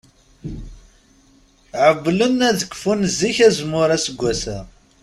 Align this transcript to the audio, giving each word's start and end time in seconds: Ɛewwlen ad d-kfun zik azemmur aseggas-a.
Ɛewwlen 1.83 2.37
ad 2.49 2.55
d-kfun 2.59 3.01
zik 3.17 3.37
azemmur 3.47 3.89
aseggas-a. 3.95 4.57